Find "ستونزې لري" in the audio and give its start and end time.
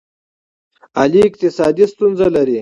1.93-2.59